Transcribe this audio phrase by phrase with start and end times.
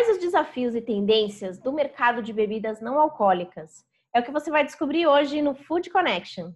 [0.00, 3.84] Quais os desafios e tendências do mercado de bebidas não alcoólicas?
[4.14, 6.52] É o que você vai descobrir hoje no Food Connection.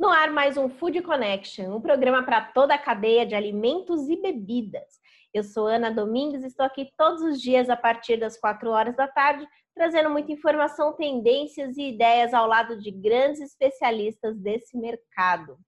[0.00, 4.16] No ar, mais um Food Connection, um programa para toda a cadeia de alimentos e
[4.16, 4.98] bebidas.
[5.36, 8.96] Eu sou Ana Domingues e estou aqui todos os dias a partir das 4 horas
[8.96, 15.58] da tarde, trazendo muita informação, tendências e ideias ao lado de grandes especialistas desse mercado.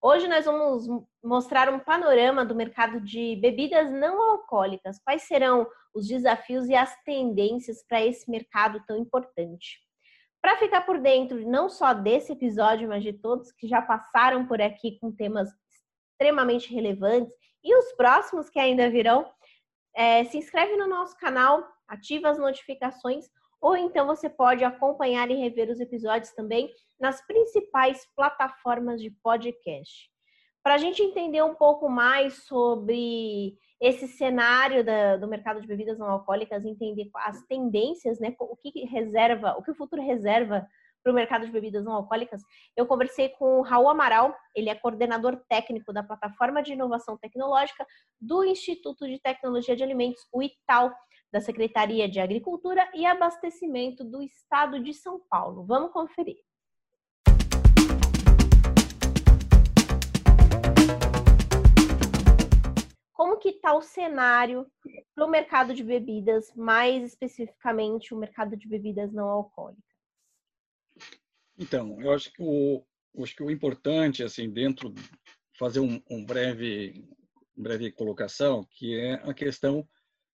[0.00, 0.86] Hoje nós vamos
[1.24, 5.00] mostrar um panorama do mercado de bebidas não alcoólicas.
[5.02, 9.80] Quais serão os desafios e as tendências para esse mercado tão importante?
[10.40, 14.62] Para ficar por dentro não só desse episódio, mas de todos que já passaram por
[14.62, 15.50] aqui com temas
[16.20, 17.32] extremamente relevantes
[17.64, 19.26] e os próximos que ainda virão,
[19.94, 23.24] é, se inscreve no nosso canal, ativa as notificações
[23.60, 30.10] ou então você pode acompanhar e rever os episódios também nas principais plataformas de podcast.
[30.62, 35.98] Para a gente entender um pouco mais sobre esse cenário da, do mercado de bebidas
[35.98, 40.66] não alcoólicas, entender as tendências, né, o que reserva, o que o futuro reserva
[41.02, 42.42] para o mercado de bebidas não alcoólicas,
[42.76, 47.86] eu conversei com o Raul Amaral, ele é coordenador técnico da plataforma de inovação tecnológica
[48.20, 50.92] do Instituto de Tecnologia de Alimentos, o ITAL,
[51.32, 55.64] da Secretaria de Agricultura e Abastecimento do Estado de São Paulo.
[55.64, 56.38] Vamos conferir.
[63.12, 64.66] Como que está o cenário
[65.14, 69.99] para o mercado de bebidas, mais especificamente o mercado de bebidas não alcoólicas?
[71.58, 72.84] Então, eu acho que o,
[73.22, 74.94] acho que o importante, assim, dentro,
[75.58, 77.04] fazer um, um breve,
[77.56, 79.86] breve colocação, que é a questão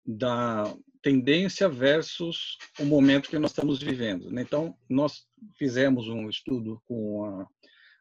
[0.05, 4.29] da tendência versus o momento que nós estamos vivendo.
[4.29, 4.41] Né?
[4.41, 5.25] Então, nós
[5.57, 7.47] fizemos um estudo com a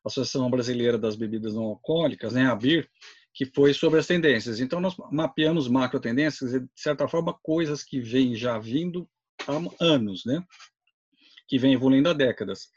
[0.05, 2.89] Associação Brasileira das Bebidas Não Alcoólicas, né, a BIR,
[3.35, 4.61] que foi sobre as tendências.
[4.61, 9.09] Então, nós mapeamos macro tendências, de certa forma, coisas que vêm já vindo
[9.47, 10.45] há anos, né?
[11.47, 12.69] Que vêm evoluindo há décadas.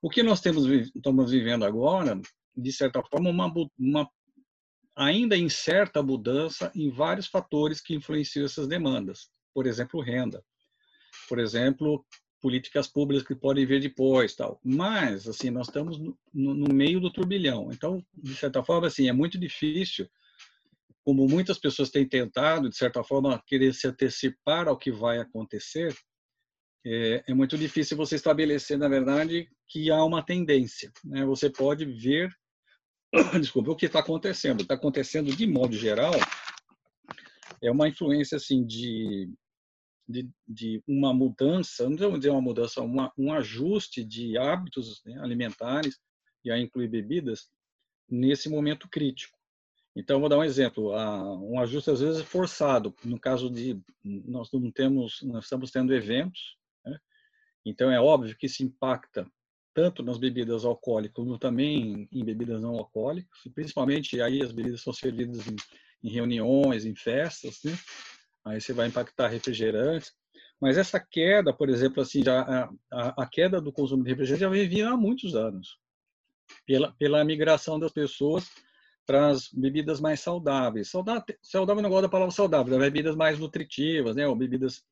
[0.00, 2.20] O que nós temos, estamos vivendo agora,
[2.56, 4.10] de certa forma, uma, uma
[4.96, 9.28] ainda incerta mudança em vários fatores que influenciam essas demandas.
[9.54, 10.44] Por exemplo, renda.
[11.28, 12.04] Por exemplo,
[12.40, 14.60] políticas públicas que podem vir depois, tal.
[14.64, 16.16] Mas, assim, nós estamos no,
[16.54, 17.70] no meio do turbilhão.
[17.72, 20.08] Então, de certa forma, assim, é muito difícil,
[21.04, 25.96] como muitas pessoas têm tentado, de certa forma, querer se antecipar ao que vai acontecer,
[26.88, 30.92] é, é muito difícil você estabelecer, na verdade, que há uma tendência.
[31.04, 31.24] Né?
[31.26, 32.30] Você pode ver
[33.40, 34.62] desculpa, o que está acontecendo?
[34.62, 36.12] Está acontecendo de modo geral
[37.62, 39.30] é uma influência assim de
[40.08, 45.20] de, de uma mudança, não vamos dizer uma mudança, uma, um ajuste de hábitos né,
[45.20, 45.98] alimentares
[46.42, 47.50] e aí incluir bebidas
[48.08, 49.36] nesse momento crítico.
[49.94, 50.94] Então, vou dar um exemplo,
[51.42, 52.94] um ajuste às vezes forçado.
[53.04, 56.56] No caso de nós não temos, nós estamos tendo eventos?
[57.68, 59.26] Então é óbvio que isso impacta
[59.74, 64.92] tanto nas bebidas alcoólicas como também em bebidas não alcoólicas, principalmente aí as bebidas são
[64.92, 65.56] servidas em,
[66.02, 67.72] em reuniões, em festas, né?
[68.44, 70.12] Aí você vai impactar refrigerantes.
[70.60, 74.48] Mas essa queda, por exemplo, assim, já, a, a queda do consumo de refrigerante já
[74.48, 75.78] vem vindo há muitos anos,
[76.66, 78.50] pela, pela migração das pessoas
[79.06, 80.90] para as bebidas mais saudáveis.
[80.90, 84.26] Saudável, saudável não gosto da palavra saudável, bebidas mais nutritivas, né?
[84.26, 84.82] Ou bebidas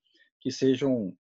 [0.41, 1.16] que sejam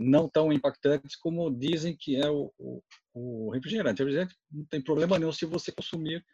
[0.00, 2.82] não tão impactantes como dizem que é o, o,
[3.14, 4.02] o refrigerante.
[4.02, 6.24] Refrigerante não tem problema nenhum se você consumir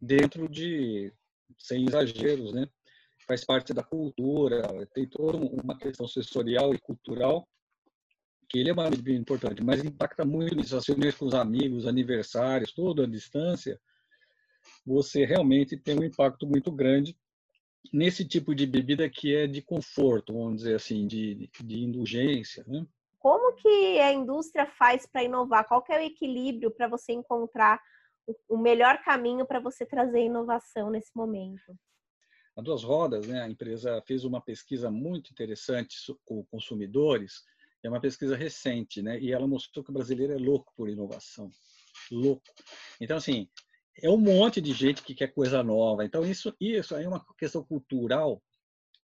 [0.00, 1.12] dentro de,
[1.58, 2.66] sem exageros, né?
[3.26, 4.62] Faz parte da cultura,
[4.94, 7.46] tem toda uma questão sensorial e cultural
[8.48, 12.72] que ele é muito importante, mas impacta muito nisso, as reuniões com os amigos, aniversários,
[12.72, 13.80] toda a distância,
[14.84, 17.16] você realmente tem um impacto muito grande
[17.92, 22.86] nesse tipo de bebida que é de conforto, vamos dizer assim, de, de indulgência, né?
[23.18, 25.66] Como que a indústria faz para inovar?
[25.68, 27.80] Qual é o equilíbrio para você encontrar
[28.48, 31.76] o melhor caminho para você trazer inovação nesse momento?
[32.56, 37.44] A Duas Rodas, né, a empresa fez uma pesquisa muito interessante com consumidores,
[37.82, 41.50] é uma pesquisa recente, né, e ela mostrou que o brasileiro é louco por inovação,
[42.10, 42.42] louco.
[43.00, 43.48] Então, assim,
[43.96, 46.04] é um monte de gente que quer coisa nova.
[46.04, 48.42] Então, isso, isso aí é uma questão cultural.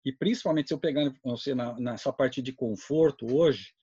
[0.03, 3.73] E principalmente se eu pegar você na, nessa parte de conforto hoje,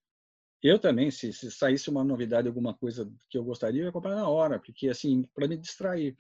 [0.62, 4.16] eu também, se, se, saísse uma novidade, alguma coisa que eu gostaria, eu ia comprar
[4.16, 6.16] na hora, porque assim, para me distrair.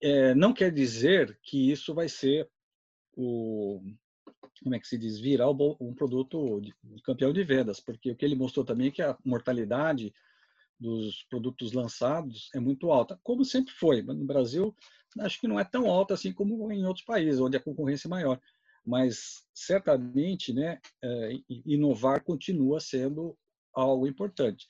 [0.00, 2.48] É, não quer dizer que isso vai ser
[3.16, 3.82] o
[4.62, 8.24] como é que se diz virar um produto de, campeão de vendas, porque o que
[8.24, 10.12] ele mostrou também é que a mortalidade
[10.78, 14.02] dos produtos lançados é muito alta, como sempre foi.
[14.02, 14.74] No Brasil,
[15.20, 18.10] acho que não é tão alta assim como em outros países, onde a concorrência é
[18.10, 18.40] maior.
[18.84, 21.32] Mas, certamente, né, é,
[21.66, 23.36] inovar continua sendo
[23.74, 24.66] algo importante.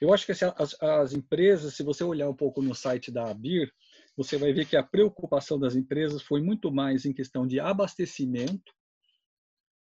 [0.00, 0.42] Eu acho que as,
[0.82, 3.72] as, empresas, se você olhar um pouco no site da ABIR,
[4.16, 8.72] você vai ver que a preocupação das empresas foi muito mais em questão de abastecimento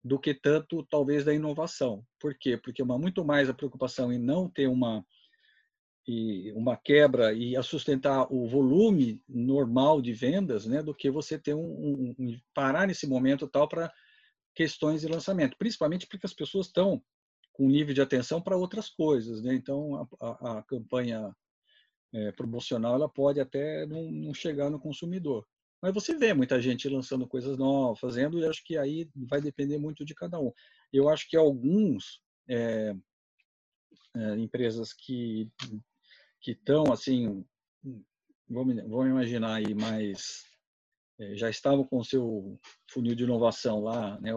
[0.04, 2.04] do que tanto, talvez, da inovação.
[2.20, 2.56] Por quê?
[2.56, 5.04] Porque uma muito mais a preocupação em não ter uma
[6.06, 11.38] e uma quebra e a sustentar o volume normal de vendas, né, do que você
[11.38, 13.92] ter um, um, um parar nesse momento tal para
[14.54, 17.02] questões de lançamento, principalmente porque as pessoas estão
[17.52, 19.54] com nível de atenção para outras coisas, né?
[19.54, 21.34] Então a, a, a campanha
[22.12, 25.46] é, promocional ela pode até não, não, chegar no consumidor,
[25.80, 29.78] mas você vê muita gente lançando coisas novas, fazendo, e acho que aí vai depender
[29.78, 30.52] muito de cada um.
[30.92, 32.94] Eu acho que alguns é,
[34.14, 35.50] é, empresas que
[36.42, 37.44] que estão assim,
[38.48, 40.44] vamos, imaginar aí, mais
[41.18, 42.58] é, já estavam com o seu
[42.90, 44.32] funil de inovação lá, né,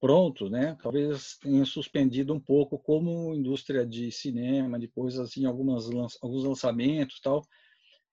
[0.00, 0.76] pronto, né?
[0.82, 5.86] Talvez tenha suspendido um pouco como indústria de cinema, de coisas assim, algumas
[6.22, 7.42] alguns lançamentos, tal,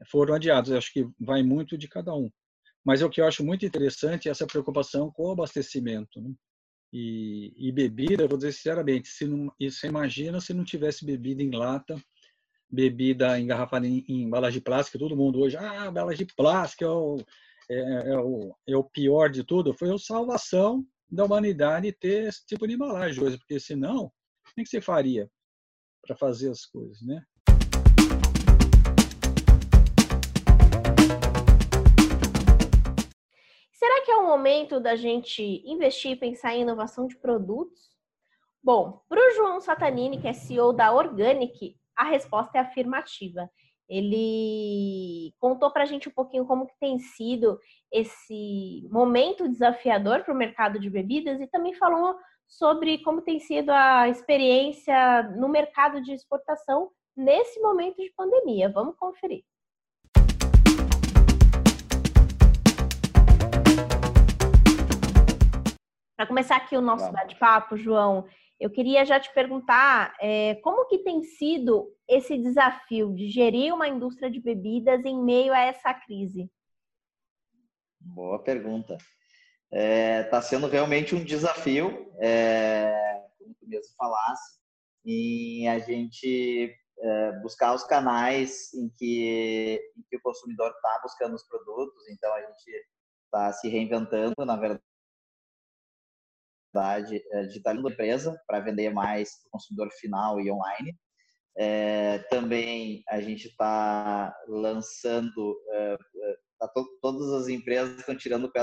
[0.09, 0.71] foram adiados.
[0.71, 2.29] Eu acho que vai muito de cada um.
[2.83, 6.33] Mas o que eu acho muito interessante é essa preocupação com o abastecimento, né?
[6.93, 11.51] E, e bebida, vou dizer sinceramente, se não, você imagina se não tivesse bebida em
[11.51, 11.95] lata
[12.71, 17.17] bebida engarrafada em, em embalagem plástica, todo mundo hoje, ah, embalagem plástica é o,
[17.69, 19.73] é, é, o, é o pior de tudo.
[19.73, 24.11] Foi a salvação da humanidade ter esse tipo de embalagem hoje, porque senão,
[24.57, 25.29] é que você faria
[26.01, 27.21] para fazer as coisas, né?
[33.71, 37.91] Será que é o momento da gente investir e pensar em inovação de produtos?
[38.63, 43.49] Bom, para o João Satanini, que é CEO da Organic, a resposta é afirmativa.
[43.89, 47.59] Ele contou para a gente um pouquinho como que tem sido
[47.91, 52.15] esse momento desafiador para o mercado de bebidas e também falou
[52.47, 58.69] sobre como tem sido a experiência no mercado de exportação nesse momento de pandemia.
[58.69, 59.43] Vamos conferir.
[66.15, 68.25] Para começar aqui o nosso bate-papo, João,
[68.61, 73.87] eu queria já te perguntar é, como que tem sido esse desafio de gerir uma
[73.87, 76.47] indústria de bebidas em meio a essa crise?
[77.99, 78.93] Boa pergunta.
[78.93, 82.93] Está é, tá sendo realmente um desafio, é,
[83.39, 84.59] como tu mesmo falasse,
[85.03, 91.33] em a gente é, buscar os canais em que, em que o consumidor está buscando
[91.33, 92.07] os produtos.
[92.09, 92.85] Então, a gente
[93.25, 94.90] está se reinventando, na verdade
[96.75, 100.97] é, digitalizando a empresa para vender mais para o consumidor final e online.
[101.57, 108.45] É, também a gente está lançando, é, é tá to, todas as empresas estão tirando
[108.45, 108.61] o pé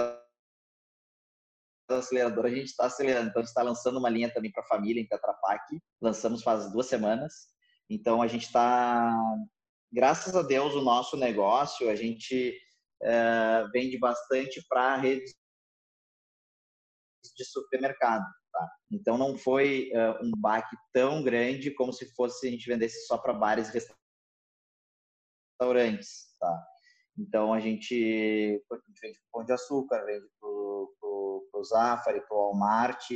[1.89, 3.29] do acelerador, a gente está acelerando.
[3.29, 5.79] Então, a gente está lançando uma linha também para família em Tetra Pak.
[6.01, 7.33] Lançamos faz duas semanas.
[7.91, 9.15] Então, a gente está,
[9.93, 12.55] graças a Deus, o nosso negócio, a gente
[13.03, 15.35] é, vende bastante para redes
[17.39, 18.27] de supermercado.
[18.53, 18.69] Tá?
[18.91, 23.17] Então não foi uh, um baque tão grande como se fosse a gente vendesse só
[23.17, 23.81] para bares e
[25.59, 26.37] restaurantes.
[26.41, 26.67] Tá?
[27.17, 32.41] Então a gente, a gente vende Pão de Açúcar, vende para o Zafari, para o
[32.41, 33.09] Walmart,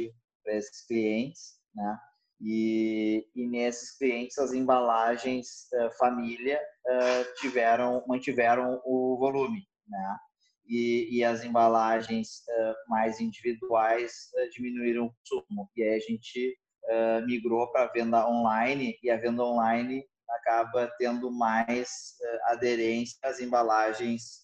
[0.42, 1.98] para esses clientes, né?
[2.44, 10.18] E, e, nesses clientes as embalagens uh, família uh, tiveram mantiveram o volume, né?
[10.66, 15.70] E, e as embalagens uh, mais individuais uh, diminuíram o consumo.
[15.76, 20.90] E aí a gente uh, migrou para a venda online e a venda online acaba
[20.98, 22.16] tendo mais
[22.46, 24.42] aderência às embalagens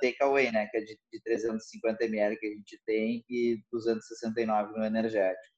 [0.00, 4.84] takeaway, né, que é de, de 350 ml que a gente tem e 269 no
[4.84, 5.54] energético.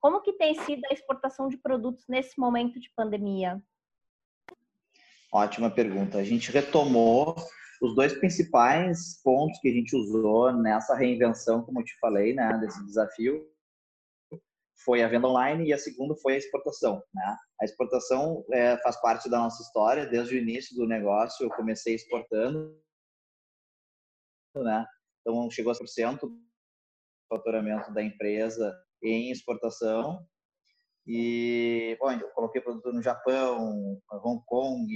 [0.00, 3.62] Como que tem sido a exportação de produtos nesse momento de pandemia?
[5.32, 6.18] Ótima pergunta.
[6.18, 7.36] A gente retomou
[7.80, 12.58] os dois principais pontos que a gente usou nessa reinvenção, como eu te falei, né,
[12.58, 13.46] desse desafio,
[14.84, 17.02] foi a venda online e a segunda foi a exportação.
[17.14, 17.36] Né?
[17.60, 21.94] A exportação é, faz parte da nossa história, desde o início do negócio eu comecei
[21.94, 22.80] exportando,
[24.56, 24.86] né?
[25.20, 26.38] então chegou a 100% do
[27.28, 30.26] faturamento da empresa em exportação
[31.06, 34.86] e, bom, eu coloquei produto no Japão, Hong Kong,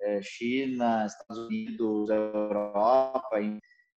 [0.00, 3.40] é, China, Estados Unidos, Europa,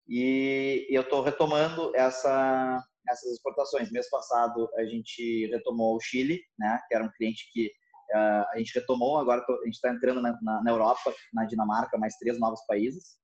[0.07, 3.91] e eu estou retomando essa, essas exportações.
[3.91, 7.71] Mês passado a gente retomou o Chile, né, que era um cliente que
[8.13, 11.97] Uh, a gente retomou, agora a gente está entrando na, na, na Europa, na Dinamarca,
[11.97, 13.15] mais três novos países.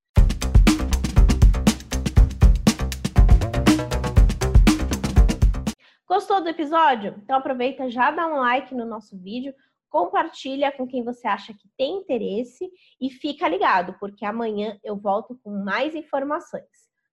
[6.06, 7.14] Gostou do episódio?
[7.22, 9.52] Então aproveita, já dá um like no nosso vídeo,
[9.90, 15.38] compartilha com quem você acha que tem interesse e fica ligado, porque amanhã eu volto
[15.42, 16.64] com mais informações.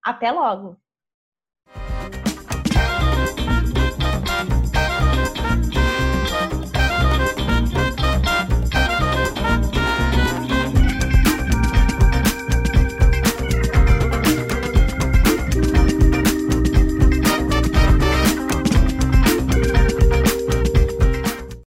[0.04, 0.78] Até logo!